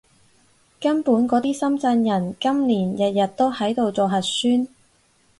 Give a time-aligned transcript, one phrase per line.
[0.79, 4.67] 根本深圳嗰啲人，今年日日都喺度做核酸